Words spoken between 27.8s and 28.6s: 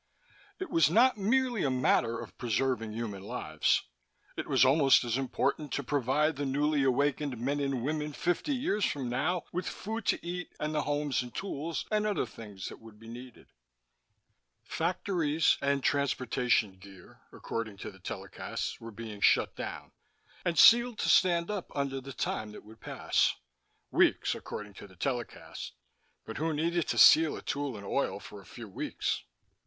oil for a